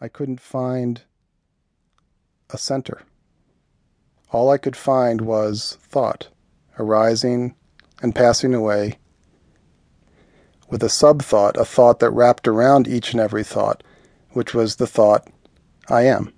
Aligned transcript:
I 0.00 0.06
couldn't 0.08 0.40
find 0.40 1.02
a 2.50 2.58
center. 2.58 3.02
All 4.30 4.50
I 4.50 4.58
could 4.58 4.76
find 4.76 5.22
was 5.22 5.76
thought 5.82 6.28
arising 6.78 7.56
and 8.00 8.14
passing 8.14 8.54
away, 8.54 8.98
with 10.70 10.82
a 10.84 10.88
sub 10.88 11.22
thought, 11.22 11.56
a 11.56 11.64
thought 11.64 11.98
that 11.98 12.10
wrapped 12.10 12.46
around 12.46 12.86
each 12.86 13.12
and 13.12 13.20
every 13.20 13.42
thought, 13.42 13.82
which 14.30 14.54
was 14.54 14.76
the 14.76 14.86
thought, 14.86 15.26
I 15.88 16.02
am. 16.02 16.32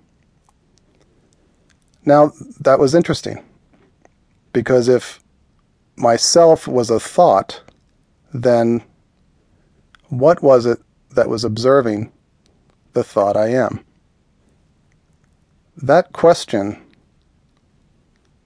Now, 2.03 2.31
that 2.59 2.79
was 2.79 2.95
interesting, 2.95 3.43
because 4.53 4.87
if 4.87 5.19
myself 5.95 6.67
was 6.67 6.89
a 6.89 6.99
thought, 6.99 7.61
then 8.33 8.81
what 10.09 10.41
was 10.41 10.65
it 10.65 10.79
that 11.11 11.29
was 11.29 11.43
observing 11.43 12.11
the 12.93 13.03
thought 13.03 13.37
I 13.37 13.49
am? 13.49 13.83
That 15.77 16.13
question 16.13 16.81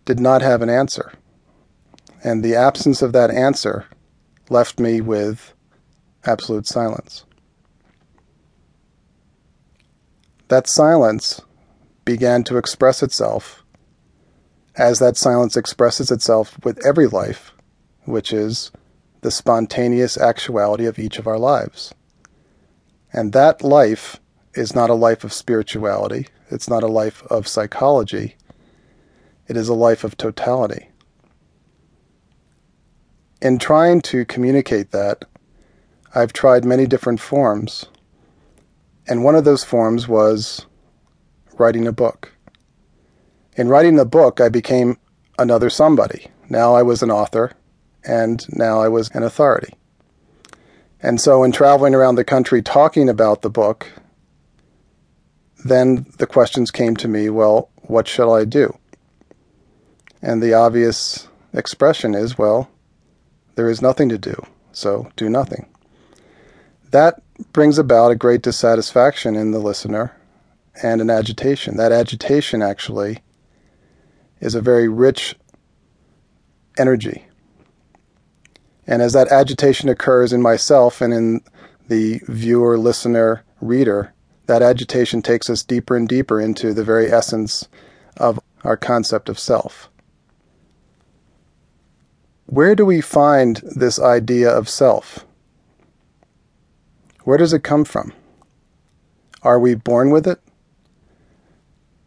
did 0.06 0.20
not 0.20 0.42
have 0.42 0.62
an 0.62 0.70
answer. 0.70 1.14
And 2.24 2.44
the 2.44 2.56
absence 2.56 3.02
of 3.02 3.14
that 3.14 3.32
answer 3.32 3.86
left 4.50 4.80
me 4.80 5.02
with 5.02 5.54
absolute 6.26 6.68
silence. 6.68 7.26
That 10.48 10.68
silence 10.68 11.42
began 12.04 12.44
to 12.46 12.58
express 12.58 13.02
itself 13.02 13.64
as 14.76 15.00
that 15.00 15.18
silence 15.18 15.56
expresses 15.56 16.12
itself 16.12 16.58
with 16.64 16.86
every 16.86 17.08
life, 17.08 17.54
which 18.04 18.32
is 18.32 18.72
the 19.22 19.32
spontaneous 19.32 20.18
actuality 20.18 20.86
of 20.86 21.00
each 21.00 21.18
of 21.18 21.28
our 21.28 21.40
lives. 21.40 21.94
And 23.12 23.32
that 23.34 23.64
life 23.64 24.20
is 24.56 24.74
not 24.74 24.90
a 24.90 24.96
life 24.96 25.24
of 25.24 25.34
spirituality, 25.34 26.28
it's 26.50 26.70
not 26.70 26.84
a 26.84 26.88
life 26.88 27.24
of 27.28 27.48
psychology, 27.48 28.36
it 29.48 29.56
is 29.58 29.70
a 29.70 29.74
life 29.74 30.04
of 30.04 30.18
totality. 30.18 30.90
In 33.42 33.60
trying 33.60 34.02
to 34.02 34.26
communicate 34.26 34.92
that, 34.92 35.26
I've 36.16 36.34
tried 36.34 36.66
many 36.66 36.88
different 36.88 37.20
forms, 37.20 37.86
and 39.08 39.24
one 39.24 39.36
of 39.36 39.44
those 39.44 39.64
forms 39.64 40.08
was 40.08 40.66
writing 41.58 41.88
a 41.88 41.92
book. 41.92 42.34
In 43.56 43.68
writing 43.70 43.96
the 43.96 44.06
book, 44.06 44.42
I 44.42 44.50
became 44.50 44.98
another 45.38 45.70
somebody. 45.70 46.28
Now 46.50 46.76
I 46.76 46.82
was 46.82 47.04
an 47.04 47.12
author, 47.12 47.52
and 48.04 48.46
now 48.50 48.80
I 48.80 48.88
was 48.88 49.10
an 49.10 49.24
authority. 49.24 49.74
And 51.02 51.22
so, 51.22 51.44
in 51.44 51.52
traveling 51.52 51.94
around 51.94 52.16
the 52.16 52.24
country 52.24 52.62
talking 52.62 53.10
about 53.10 53.42
the 53.42 53.50
book, 53.50 53.92
then 55.66 56.06
the 56.20 56.28
questions 56.28 56.70
came 56.70 56.96
to 56.96 57.08
me 57.08 57.28
well, 57.30 57.70
what 57.88 58.08
shall 58.08 58.34
I 58.34 58.46
do? 58.46 58.78
And 60.22 60.42
the 60.42 60.54
obvious 60.54 61.28
expression 61.54 62.14
is, 62.14 62.38
well, 62.38 62.70
there 63.56 63.70
is 63.70 63.82
nothing 63.82 64.08
to 64.10 64.18
do, 64.20 64.36
so 64.72 65.12
do 65.16 65.28
nothing. 65.28 65.68
That 66.92 67.22
brings 67.52 67.80
about 67.80 68.12
a 68.12 68.16
great 68.16 68.44
dissatisfaction 68.44 69.36
in 69.36 69.52
the 69.52 69.60
listener 69.60 70.16
and 70.84 71.02
an 71.02 71.10
agitation. 71.10 71.78
That 71.78 71.92
agitation 71.92 72.62
actually 72.62 73.24
is 74.40 74.54
a 74.54 74.62
very 74.62 74.88
rich 74.88 75.36
energy. 76.78 77.26
And 78.86 79.02
as 79.02 79.14
that 79.14 79.30
agitation 79.30 79.90
occurs 79.90 80.32
in 80.32 80.44
myself 80.44 81.02
and 81.02 81.12
in 81.12 81.42
the 81.88 82.22
viewer, 82.28 82.78
listener, 82.78 83.44
reader, 83.62 84.14
that 84.48 84.62
agitation 84.62 85.22
takes 85.22 85.50
us 85.50 85.64
deeper 85.64 85.96
and 85.96 86.08
deeper 86.08 86.40
into 86.40 86.74
the 86.74 86.84
very 86.84 87.12
essence 87.12 87.68
of 88.18 88.40
our 88.64 88.78
concept 88.78 89.30
of 89.30 89.40
self. 89.40 89.90
Where 92.46 92.76
do 92.76 92.86
we 92.86 93.02
find 93.02 93.62
this 93.76 94.00
idea 94.00 94.50
of 94.50 94.70
self? 94.70 95.26
Where 97.24 97.38
does 97.38 97.54
it 97.54 97.64
come 97.64 97.86
from? 97.86 98.14
Are 99.42 99.60
we 99.60 99.74
born 99.74 100.12
with 100.12 100.28
it? 100.28 100.40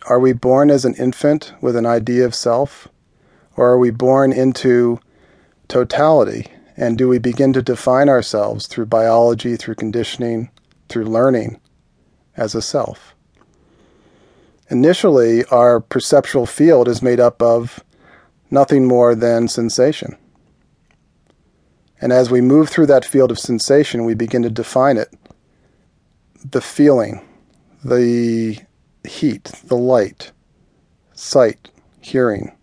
Are 0.07 0.21
we 0.21 0.33
born 0.33 0.71
as 0.71 0.85
an 0.85 0.95
infant 0.95 1.53
with 1.61 1.77
an 1.77 1.87
idea 1.87 2.25
of 2.25 2.35
self? 2.35 2.89
Or 3.57 3.69
are 3.69 3.79
we 3.79 3.91
born 3.91 4.33
into 4.33 5.01
totality? 5.67 6.47
And 6.77 6.97
do 6.97 7.09
we 7.09 7.19
begin 7.19 7.53
to 7.55 7.63
define 7.63 8.09
ourselves 8.09 8.69
through 8.69 8.87
biology, 8.87 9.57
through 9.57 9.75
conditioning, 9.75 10.51
through 10.89 11.05
learning 11.05 11.61
as 12.39 12.55
a 12.55 12.63
self? 12.63 13.15
Initially, 14.71 15.45
our 15.47 15.81
perceptual 15.81 16.47
field 16.47 16.89
is 16.89 17.03
made 17.03 17.21
up 17.21 17.43
of 17.43 17.83
nothing 18.51 18.87
more 18.87 19.15
than 19.15 19.49
sensation. 19.49 20.17
And 22.01 22.13
as 22.13 22.31
we 22.31 22.41
move 22.41 22.69
through 22.69 22.87
that 22.87 23.05
field 23.05 23.31
of 23.31 23.39
sensation, 23.39 24.05
we 24.05 24.15
begin 24.15 24.43
to 24.43 24.51
define 24.51 24.97
it 24.97 25.13
the 26.45 26.61
feeling, 26.61 27.27
the 27.83 28.59
heat, 29.05 29.45
the 29.65 29.77
light, 29.77 30.31
sight, 31.13 31.71
hearing. 32.01 32.55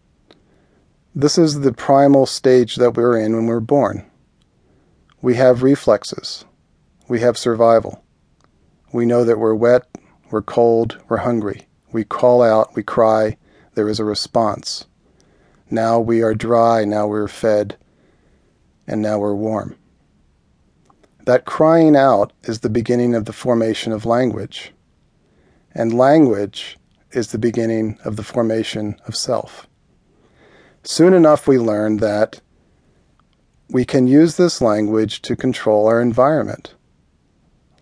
This 1.13 1.38
is 1.38 1.59
the 1.59 1.74
primal 1.74 2.25
stage 2.25 2.78
that 2.78 2.96
we're 2.96 3.18
in 3.19 3.36
when 3.36 3.47
we're 3.47 3.59
born. 3.59 4.09
We 5.22 5.36
have 5.36 5.63
reflexes. 5.63 6.46
We 7.07 7.19
have 7.19 7.38
survival. 7.38 8.04
We 8.95 9.06
know 9.06 9.25
that 9.25 9.39
we're 9.39 9.53
wet, 9.53 9.89
we're 10.31 10.41
cold, 10.41 11.00
we're 11.09 11.17
hungry. 11.17 11.67
We 11.91 12.06
call 12.06 12.41
out, 12.41 12.78
we 12.78 12.81
cry, 12.81 13.35
there 13.73 13.89
is 13.89 14.00
a 14.00 14.06
response. 14.06 14.85
Now 15.69 16.00
we 16.00 16.22
are 16.22 16.33
dry, 16.33 16.85
now 16.85 17.06
we're 17.06 17.28
fed, 17.28 17.75
and 18.88 19.01
now 19.01 19.19
we're 19.19 19.35
warm. 19.35 19.75
That 21.25 21.44
crying 21.44 21.97
out 21.97 22.31
is 22.44 22.61
the 22.61 22.69
beginning 22.69 23.16
of 23.16 23.25
the 23.25 23.33
formation 23.33 23.91
of 23.91 24.06
language, 24.06 24.72
and 25.73 25.94
language 25.94 26.77
is 27.12 27.33
the 27.33 27.38
beginning 27.38 28.00
of 28.06 28.16
the 28.16 28.23
formation 28.23 28.95
of 29.06 29.17
self. 29.17 29.67
Soon 30.83 31.13
enough, 31.13 31.50
we 31.50 31.59
learn 31.59 31.97
that 31.97 32.39
we 33.69 33.83
can 33.83 34.07
use 34.07 34.38
this 34.38 34.62
language 34.62 35.22
to 35.23 35.35
control 35.35 35.85
our 35.85 36.00
environment. 36.00 36.75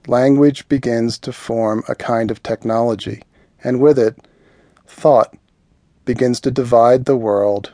Language 0.08 0.68
begins 0.68 1.18
to 1.20 1.32
form 1.32 1.84
a 1.88 1.96
kind 1.96 2.30
of 2.30 2.44
technology, 2.44 3.24
and 3.64 3.80
with 3.80 3.98
it, 3.98 4.18
thought 4.86 5.36
begins 6.04 6.42
to 6.42 6.52
divide 6.52 7.06
the 7.06 7.16
world, 7.16 7.72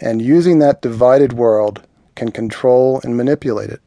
and 0.00 0.22
using 0.22 0.58
that 0.58 0.80
divided 0.80 1.34
world 1.34 1.82
can 2.14 2.30
control 2.30 3.00
and 3.04 3.16
manipulate 3.16 3.70
it. 3.70 3.82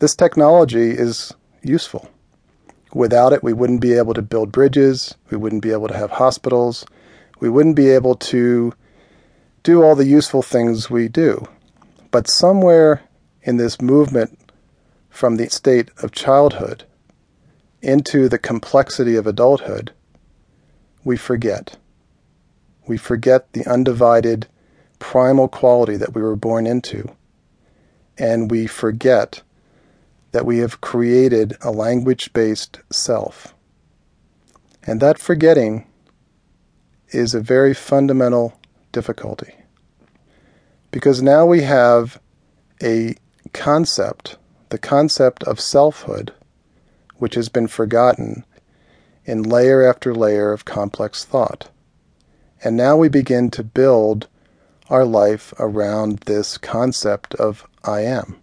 This 0.00 0.16
technology 0.16 0.90
is 0.90 1.32
useful. 1.62 2.10
Without 2.92 3.32
it, 3.32 3.44
we 3.44 3.52
wouldn't 3.52 3.80
be 3.80 3.92
able 3.92 4.14
to 4.14 4.22
build 4.22 4.50
bridges, 4.50 5.14
we 5.30 5.36
wouldn't 5.36 5.62
be 5.62 5.72
able 5.72 5.88
to 5.88 5.96
have 5.96 6.10
hospitals, 6.10 6.84
we 7.40 7.48
wouldn't 7.48 7.76
be 7.76 7.90
able 7.90 8.16
to 8.16 8.72
do 9.62 9.82
all 9.82 9.94
the 9.94 10.06
useful 10.06 10.42
things 10.42 10.90
we 10.90 11.08
do. 11.08 11.46
But 12.10 12.28
somewhere 12.28 13.02
in 13.42 13.56
this 13.56 13.80
movement 13.80 14.38
from 15.14 15.36
the 15.36 15.48
state 15.48 15.92
of 16.02 16.10
childhood 16.10 16.82
into 17.80 18.28
the 18.28 18.38
complexity 18.38 19.14
of 19.14 19.28
adulthood, 19.28 19.92
we 21.04 21.16
forget. 21.16 21.76
We 22.88 22.96
forget 22.96 23.52
the 23.52 23.64
undivided 23.64 24.48
primal 24.98 25.46
quality 25.46 25.96
that 25.96 26.14
we 26.14 26.20
were 26.20 26.34
born 26.34 26.66
into. 26.66 27.14
And 28.18 28.50
we 28.50 28.66
forget 28.66 29.42
that 30.32 30.44
we 30.44 30.58
have 30.58 30.80
created 30.80 31.56
a 31.62 31.70
language 31.70 32.32
based 32.32 32.80
self. 32.90 33.54
And 34.82 35.00
that 35.00 35.20
forgetting 35.20 35.86
is 37.10 37.36
a 37.36 37.40
very 37.40 37.72
fundamental 37.72 38.58
difficulty. 38.90 39.54
Because 40.90 41.22
now 41.22 41.46
we 41.46 41.62
have 41.62 42.20
a 42.82 43.14
concept, 43.52 44.38
the 44.74 44.78
concept 44.78 45.44
of 45.44 45.60
selfhood, 45.60 46.34
which 47.18 47.36
has 47.36 47.48
been 47.48 47.68
forgotten 47.68 48.44
in 49.24 49.40
layer 49.40 49.88
after 49.88 50.12
layer 50.12 50.50
of 50.50 50.64
complex 50.64 51.24
thought. 51.24 51.70
And 52.64 52.76
now 52.76 52.96
we 52.96 53.08
begin 53.08 53.52
to 53.52 53.62
build 53.62 54.26
our 54.90 55.04
life 55.04 55.54
around 55.60 56.18
this 56.26 56.58
concept 56.58 57.36
of 57.36 57.68
I 57.84 58.00
am. 58.00 58.42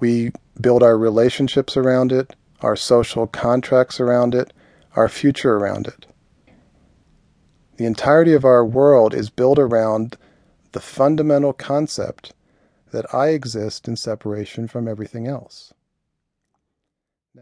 We 0.00 0.32
build 0.58 0.82
our 0.82 0.96
relationships 0.96 1.76
around 1.76 2.10
it, 2.10 2.34
our 2.62 2.74
social 2.74 3.26
contracts 3.26 4.00
around 4.00 4.34
it, 4.34 4.50
our 4.96 5.10
future 5.10 5.58
around 5.58 5.88
it. 5.88 6.06
The 7.76 7.84
entirety 7.84 8.32
of 8.32 8.46
our 8.46 8.64
world 8.64 9.12
is 9.12 9.28
built 9.28 9.58
around 9.58 10.16
the 10.72 10.80
fundamental 10.80 11.52
concept 11.52 12.32
that 12.94 13.12
I 13.12 13.30
exist 13.30 13.88
in 13.88 13.96
separation 13.96 14.68
from 14.68 14.86
everything 14.86 15.26
else. 15.26 15.74